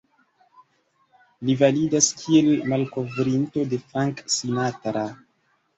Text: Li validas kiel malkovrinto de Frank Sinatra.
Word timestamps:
Li 1.49 1.55
validas 1.61 2.09
kiel 2.23 2.51
malkovrinto 2.75 3.69
de 3.75 3.81
Frank 3.87 4.27
Sinatra. 4.39 5.11